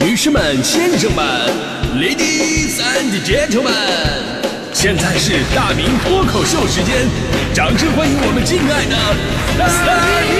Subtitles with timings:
[0.00, 1.24] 女士们、先生们
[1.96, 3.72] ，Ladies and Gentlemen，
[4.72, 7.08] 现在是大明脱口秀时间，
[7.52, 8.96] 掌声欢迎我们敬爱的
[9.58, 9.66] 大
[10.22, 10.38] 明！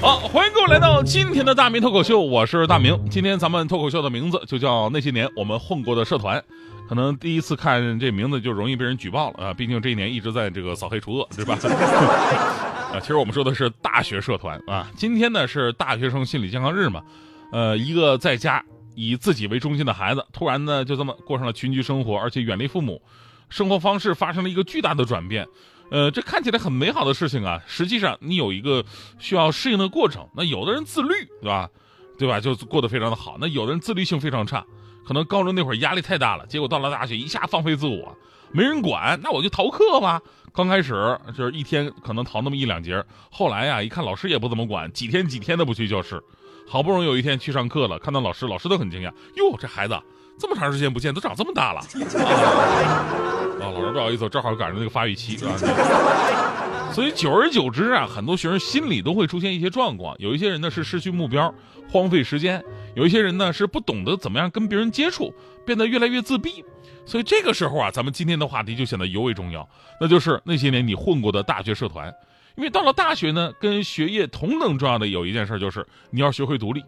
[0.00, 2.98] 好，欢迎各位来到今天的大明脱口秀，我是大明。
[3.08, 6.42] 今天咱们脱口秀的名字就叫那些年我们混过的社团。
[6.90, 11.54] 可能第一次看这名字就容易被人举报了啊，毕竟这一年一直在这个扫黑除恶，对吧？
[12.92, 14.90] 啊，其实我们说的是大学社团啊。
[14.96, 17.00] 今天呢是大学生心理健康日嘛，
[17.52, 18.60] 呃，一个在家
[18.96, 23.00] 以自己为中心的孩子，突然呢就这么过上了群居生活，而且远离父母，
[23.48, 25.46] 生活方式发生了一个巨大的转变。
[25.92, 28.84] 呃，这看起来很美好的事情啊，实际上你有一个
[29.20, 30.26] 需要适应的过程。
[30.34, 31.70] 那有的人自律，对吧？
[32.18, 32.40] 对吧？
[32.40, 33.36] 就过得非常的好。
[33.40, 34.66] 那有的人自律性非常差，
[35.06, 38.16] 可能高中那会儿压力太大了，结果到了大学一下放飞自我，
[38.52, 40.20] 没人管，那我就逃课吧。
[40.52, 46.20] 刚开始就是一天可能逃那么一两节，后来呀，一看老师也不怎么管，几天几天的不去教室，
[46.68, 49.96] 好不容易有一天去上课了，看到老师，老师都很惊讶，哟，这孩子
[50.38, 51.80] 这么长时间不见，都长这么大了。
[53.60, 55.52] 啊，老师不好意思，正好赶上那个发育期啊。
[56.92, 60.14] 所以久而久之啊，很多学生心里都会出现一些状况。
[60.18, 61.54] 有一些人呢是失去目标，
[61.88, 62.60] 荒废时间；
[62.94, 65.32] 有一些人呢是不懂得怎么样跟别人接触，
[65.64, 66.64] 变得越来越自闭。
[67.06, 69.66] 所以这个时候啊，咱们今天的话题就显得尤为重要，
[70.00, 72.12] 那就是那些年你混过的大学社团。
[72.56, 76.84] 因为到了大学呢，跟学业同等重要的有一件事就是你要学会独立。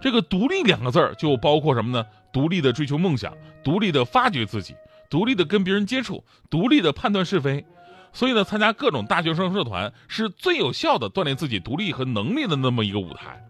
[0.00, 2.04] 这个“独立”两个字儿就包括什么呢？
[2.32, 3.32] 独立的追求梦想，
[3.64, 4.74] 独立的发掘自己。
[5.08, 7.64] 独立的跟别人接触，独立的判断是非，
[8.12, 13.42] 所以呢，参加各种大学生社团是最有效的锻炼自己独立和能力的那么一个舞台。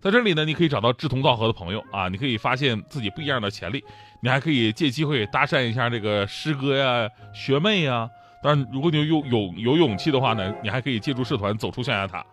[0.00, 3.84] 在这里呢，你可以找到志同道合的朋友啊，你可以发现自己不一样的潜力，
[4.22, 8.08] 你还可以借机会搭讪一下这个师哥呀、学妹呀。
[8.42, 12.24] 当然，如果你有有有勇气的话呢，你还可以借助社团走出象牙塔。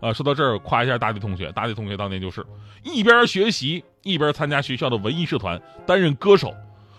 [0.00, 2.46] 啊，说到这儿，夸一下大地同学，大地同学当年就是
[2.84, 6.54] 一边学习一边参加学校的文艺社团，担任歌手。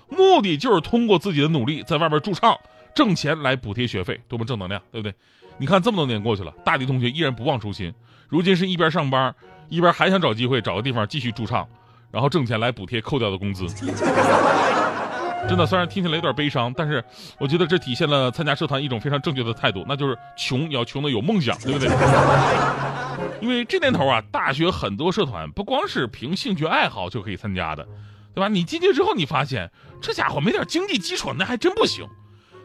[0.10, 2.58] 目的就是通过自己的努力，在外边驻唱，
[2.98, 5.14] 挣钱来补贴学费，多么正能量，对不对？
[5.60, 7.94] 你看这么多年过去了，大迪同学依然不忘初心，
[8.28, 9.36] 如今是一边上班，
[9.70, 11.68] 一边还想找机会找个地方继续驻唱，
[12.10, 13.68] 然后挣钱来补贴扣掉的工资。
[15.48, 17.04] 真的，虽然听起来有点悲伤，但是
[17.38, 21.88] 我觉得这体现了参加社团一种非常正确的态度，那就是穷要穷的有梦想，对不对？
[23.40, 27.88] 因为这年头啊，大学很多社团不光是凭兴趣爱好就可以参加的。
[28.34, 28.48] 对吧？
[28.48, 32.08] 你进去之后，你发现这家伙没点经济基础，那还真不行。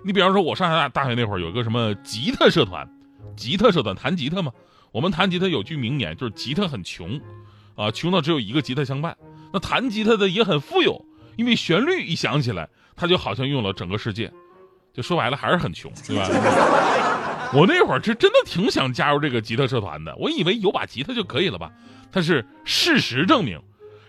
[0.05, 2.89] 你比方说，我上大大学那会儿有一个什么吉他社团，
[3.37, 4.53] 吉他社团弹吉他嘛。
[4.91, 7.21] 我们弹吉他有句名言，就是吉他很穷，
[7.77, 9.17] 啊，穷到只有一个吉他相伴。
[9.53, 11.05] 那弹吉他的也很富有，
[11.37, 14.31] 因为旋律一响起来，他就好像用了整个世界。
[14.93, 16.29] 就说白了，还是很穷，对吧？
[17.55, 21.71] 我那会儿是真的挺想加入这个吉他社团的，我以为有把吉他就可以了吧。
[22.11, 23.61] 但是事实证明，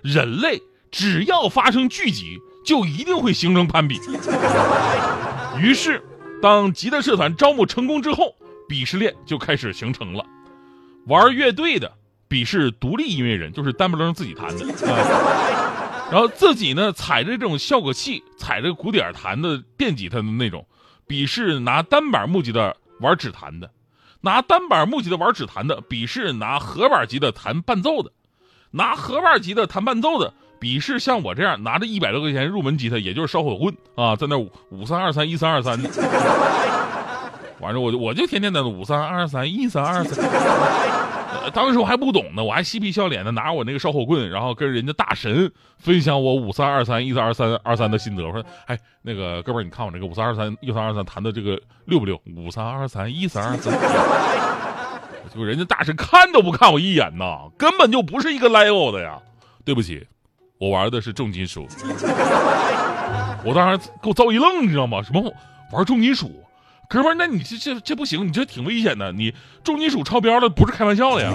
[0.02, 0.62] 人类。
[0.92, 4.00] 只要发生聚集，就一定会形成攀比。
[5.60, 6.02] 于是，
[6.42, 8.36] 当吉他社团招募成功之后，
[8.68, 10.26] 鄙视链就开始形成了。
[11.08, 11.92] 玩乐队的
[12.28, 20.66] 鄙视独立音乐人，就是单不楞自己弹的；啊然后自己呢踩着这种效果器，踩着鼓点弹的电吉他的那种，
[21.08, 23.68] 鄙视拿单板木吉的玩指弹的；
[24.22, 28.12] 拿单板木吉的玩指弹的，鄙视拿合板吉的弹伴奏的；
[28.72, 30.34] 拿合板吉的弹伴奏的。
[30.64, 34.38] 鄙视像我这样拿着一百多块钱入门吉他，也就是烧火棍啊，在那
[34.70, 35.90] 五三二三一三二三的，
[37.60, 48.26] 完了我就我就天天在那五三二三一三二三，当时我还不懂呢，我还嬉皮笑脸的拿我那个烧火棍，然后跟人家大神分享我五三二三一三二三二三的心得。
[48.26, 52.18] 我说，哎，那个哥们儿，你看我这个五三二三一三二三弹的这个溜不溜？
[52.38, 53.74] 五三二三一三二三，
[55.36, 59.20] 就人家大神看都不看我一眼呐，根本就不是一个 level 的呀，
[59.66, 60.08] 对不起。
[60.64, 61.68] 我玩的是重金属，
[63.44, 65.04] 我当时给我遭一愣，你知道吗？
[65.04, 65.22] 什么
[65.74, 66.32] 玩重金属？
[66.88, 69.12] 哥们儿，那你这这这不行，你这挺危险的。
[69.12, 71.34] 你重金属超标了，不是开玩笑的呀。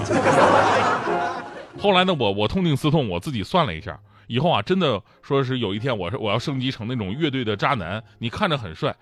[1.77, 8.03] 后来呢，我我痛定思痛，我自己算了一下，以后啊，真的说是有一天，我是我要升级成那种乐队的渣男。
[8.17, 8.95] 你看着很帅，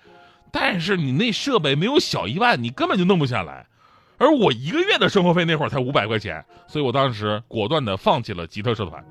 [0.51, 3.65] 但是你那设备没有小一万，你根本就弄不下来。
[4.18, 9.01] 而我一个月的生活费那会儿才五百块钱，所以我当时果断的放弃了吉他社团。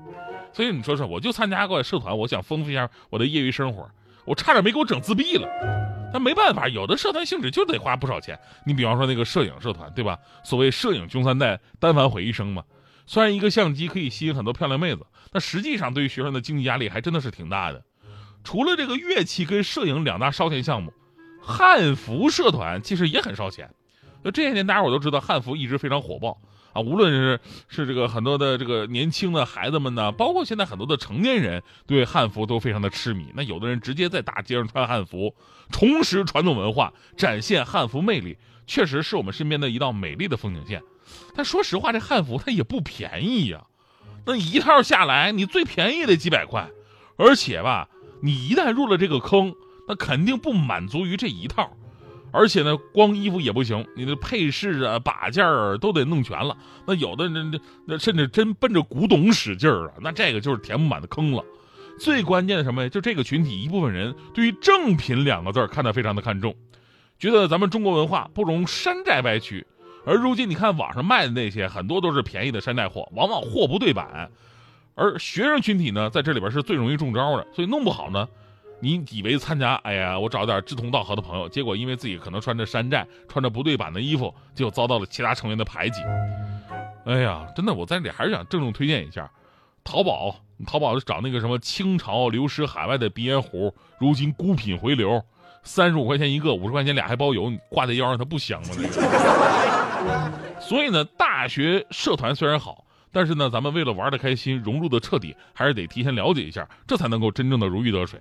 [0.57, 3.87] 所以你说说，我就参加过社团，我想丰富一下我的业余生活，
[4.25, 5.47] 我差点没给我整自闭了。
[6.11, 8.39] 但没办法，有的社团性质就得花不少钱。
[8.65, 10.17] 你比方说那个摄影社团，对吧？
[10.43, 12.63] 所谓摄影穷三代，单反毁一生嘛。
[13.05, 17.83] 虽然一个相机可以吸引很多漂亮妹子，但实际上对于学生的经济压力还真的是挺大的。
[18.43, 20.91] 除了这个乐器跟摄影两大烧钱项目，
[21.39, 23.69] 汉服社团其实也很烧钱。
[24.23, 26.41] 就这些年，大家伙都知道汉服一直非常火爆
[26.77, 33.31] 啊，无论是是这个很多的这个年轻的孩子们呢，包括现在很多的成年人对汉服都非常的痴迷。
[33.33, 35.33] 那有的人直接在大街上穿汉服，
[35.71, 38.37] 重拾传统文化，展现汉服魅力，
[38.67, 40.83] 确实是我们身边的一道美丽的风景线。
[41.33, 43.65] 但说实话，这汉服它也不便宜呀，
[44.27, 46.69] 那一套下来，你最便宜得几百块，
[47.17, 47.89] 而且吧，
[48.21, 49.55] 你一旦入了这个坑，
[49.87, 51.75] 那肯定不满足于这一套。
[52.31, 56.55] 而且呢，光衣服也不行，你的配饰啊、把件儿都得弄全了。
[56.85, 61.43] 那有的人那那甚至真奔着古董使劲儿啊，那这个就是填不满的坑了。
[61.99, 62.89] 最关键的什么呀？
[62.89, 66.55] 就这个群体一部分人对于“正品”两个字看得非常的看重，
[67.17, 69.65] 觉得咱们中国文化不容山寨歪曲。
[70.05, 74.29] 而如今你看网上卖的那些，很多都是便宜的山寨货，往往货不对版。
[74.93, 78.27] 而学生群体呢，在这里边是最容易中招的，所以弄不好呢。
[78.79, 86.01] 你以为参加，哎呀，我找点志同道合的朋友，结果因为自己可能穿着山寨、穿着不对版的衣服，就遭到了其他成员的排挤。
[87.05, 89.29] 哎呀，真的，我在这里还是想郑重推荐一下，
[89.83, 90.35] 淘宝，
[90.67, 95.23] 淘宝找那个什么清朝流失海外的鼻烟壶，如今孤品回流，
[95.63, 98.75] 三十五块钱一个，五十块钱俩还包邮，你挂在腰上它不香吗？
[100.59, 108.19] 所以呢，大学社团虽然好，但是呢，咱们为了玩的开心、融入的彻底，还是得提前了解一下，这才能够真正的如鱼得水。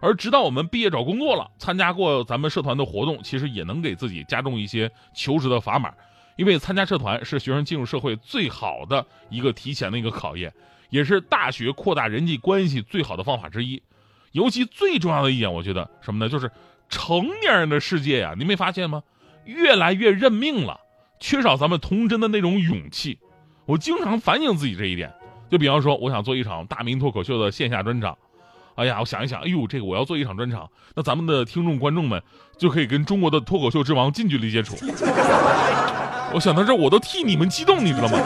[0.00, 5.92] 而直到我们毕业找工作了，参加过咱们社团的活动，其实也能给自己加重一些求职的砝码。
[6.36, 10.52] 因为参加社团是学生进入社会最好的一个提前的一个考验，
[10.88, 13.82] 也是大学扩大人际关系最好的方法之一。
[14.30, 16.30] 尤其最重要的一点，我觉得什么呢？
[16.30, 16.48] 就是
[16.88, 19.02] 成年人的世界呀，你没发现吗？
[19.46, 20.78] 越来越认命了，
[21.18, 23.18] 缺少咱们童真的那种勇气。
[23.66, 25.12] 我经常反省自己这一点。
[25.50, 28.16] 就比方说，我想做一场大明脱口秀的线下专场。
[28.78, 32.22] 哎呀，我想一想，哎呦，这个我要做一场专场，那咱们的听众观众们
[32.56, 34.76] 就可以跟中国的脱口秀之王近距离接触。
[36.32, 38.18] 我想到这，我都替你们激动，你知道吗？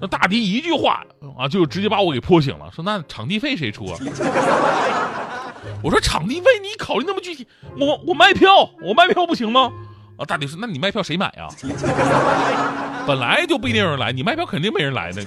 [0.00, 1.02] 那大迪一句话
[1.36, 3.98] 啊，就直接把我给泼醒了，说那场地费谁出啊？
[5.82, 7.44] 我说场地费你考虑那么具体，
[7.76, 9.72] 我我卖票，我卖票不行吗？
[10.16, 11.48] 啊，大迪说那你卖票谁买呀？
[13.08, 15.24] 本来就不一定有人来，你卖票肯定没人来的。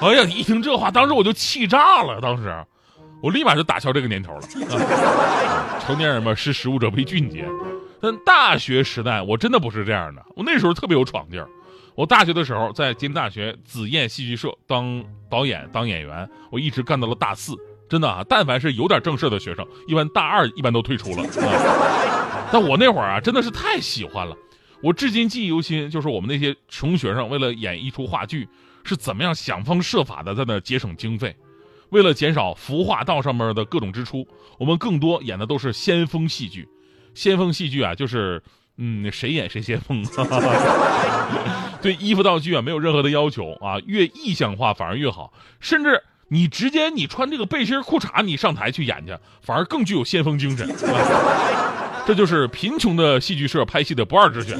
[0.00, 2.20] 哎呀，一听这话，当时我就气炸了。
[2.20, 2.54] 当时，
[3.22, 4.40] 我立马就打消这个念头了。
[4.78, 7.46] 啊成年人嘛，识时务者为俊杰。
[8.00, 10.24] 但大学时代，我真的不是这样的。
[10.36, 11.48] 我那时候特别有闯劲儿。
[11.94, 17.54] 我大学的时候在吉林大学紫燕戏剧社当导演、当演员，我一直干到了大四。
[17.88, 21.22] 真的啊，但凡是有点正事的学生，一般大二一般都退出了。
[21.24, 24.34] 啊 但我那会儿啊，真的是太喜欢了。
[24.82, 28.48] 我至今记忆犹新，就是我们那些穷学生为了演一出话剧。
[28.82, 31.36] 是怎么样想方设法的在那节省经费？
[31.90, 34.26] 为了减少服化道上面的各种支出，
[34.58, 36.66] 我们更多演的都是先锋戏剧。
[37.14, 38.42] 先锋戏剧啊，就是
[38.78, 40.02] 嗯，谁演谁先锋。
[41.82, 45.30] 对衣服道具啊，没有任何的要求啊，越意象化反而越好。
[45.60, 50.66] 甚至你直接你穿这个背心裤衩，你上台去演去，反而更具有先锋精神。
[52.10, 54.58] 这就是贫穷的戏剧社拍戏的不二之选。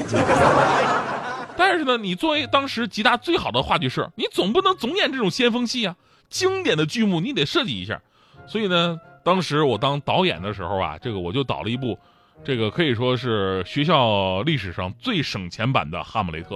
[1.59, 5.97] 但是呢，你作为当时吉大最好的话剧社，你总不能总演这种先锋戏啊！
[6.29, 8.01] 经典的剧目你得设计一下。
[8.47, 11.99] 所以呢，当时我当导演的时候啊，这个我就导了一部，
[12.45, 16.55] 这个可以说是学校历史上最省钱版的《哈姆雷特》。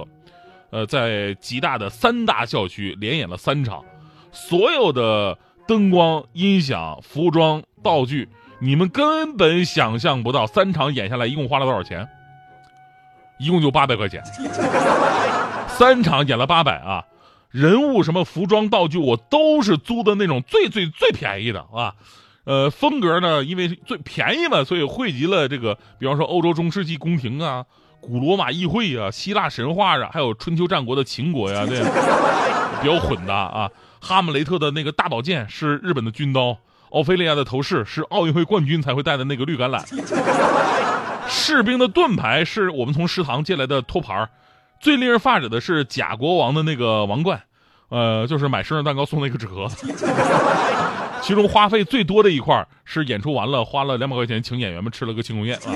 [0.69, 3.83] 呃，在吉大的三大校区连演了三场，
[4.31, 12.07] 所有的灯光、音响、服装、道具，你们根本想象不到，三场演下来一共花了多少钱。
[13.37, 14.23] 一共就八百块钱，
[15.67, 17.03] 三场演了八百啊！
[17.51, 21.93] 人物什么服装道具，我都是租的那种最最最便宜的啊。
[22.45, 27.65] 呃，风格呢，因为最便宜嘛，所以汇集了这个，比方说欧洲中世纪宫廷啊、
[27.99, 31.79] 古罗马议会啊、希腊神话啊，还有春秋战国的秦国呀，对，
[32.81, 33.69] 比较混搭啊。
[33.99, 36.57] 哈姆雷特的那个大宝剑是日本的军刀，
[36.95, 39.83] 奥菲利亚的头饰是奥运会冠军才会戴的那个绿橄榄。
[41.27, 44.29] 士兵的盾牌是我们从食堂借来的托盘
[44.79, 47.41] 最令人发指的是假国王的那个王冠，
[47.89, 49.93] 呃，就是买生日蛋糕送那个纸盒子。
[51.21, 55.75] 其中花费最多的一块是演出完了花了两百块钱请演员们吃了个庆功宴啊。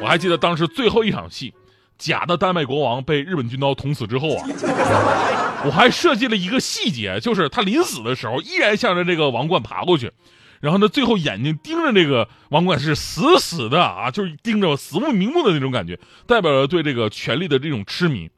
[0.00, 1.52] 我还记得当时最后一场戏，
[1.98, 4.46] 假的丹麦国王被日本军刀捅死之后啊，
[5.64, 10.12] 我还设计了一个细节，就是他临死的时候依然向着这个王冠爬过去。
[10.60, 18.30] 然后呢，最后眼睛盯着这个王冠是死死的啊，就是盯着死不瞑目的那种感觉，代表了对这个权力的这种痴迷。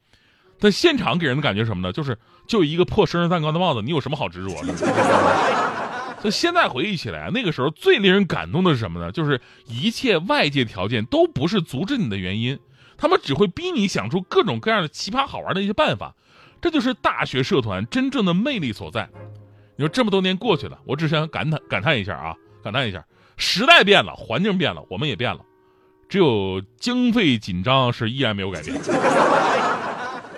[0.60, 1.92] 但现场给人的感觉什么呢？
[1.92, 4.76] 就是就一个破生日蛋糕的帽子，你有什么好执着的？
[6.22, 9.10] 所以现在回忆起来，那个时候最令人感动的是什么呢？
[9.10, 12.60] 就是一切外界条件都不是阻止你的原因，
[12.96, 16.14] 他们只会逼你想出各种各样的奇葩好玩的一些办法。
[16.62, 19.06] 这就是大学社团真正的魅力所在。
[19.74, 23.04] 你说这么多年过去了，我只想感叹感叹一下啊，感叹一下，
[23.36, 25.40] 时代变了，环境变了，我们也变了，
[26.08, 28.80] 只有经费紧张是依然没有改变。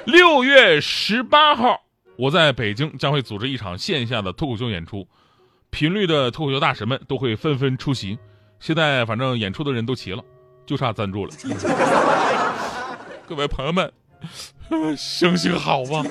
[0.06, 1.78] 六月十八号，
[2.16, 5.06] 我在北京将会组织一场线下的脱口秀演出，
[5.68, 8.18] 频率的脱口秀大神们都会纷纷出席。
[8.60, 10.24] 现在反正演出的人都齐了，
[10.64, 11.32] 就差赞助了。
[13.28, 13.92] 各位朋友们。
[14.96, 16.02] 行行好吧。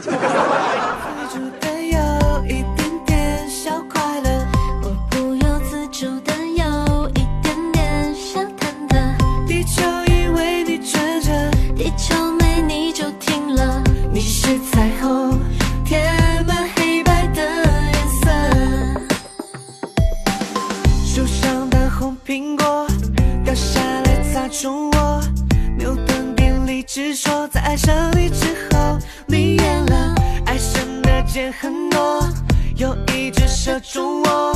[28.13, 30.15] 在爱上你之后，你远了，
[30.46, 32.27] 爱上的箭很多，
[32.75, 34.55] 又一直射中我，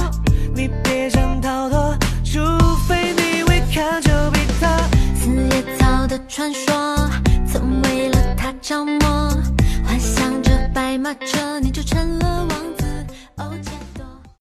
[0.55, 2.39] 你别想逃脱，除
[2.87, 4.67] 非你会看就比特。
[5.15, 7.09] 四叶草的传说，
[7.51, 9.29] 曾为了他着魔，
[9.85, 12.76] 幻想着白马车，你就成了王子。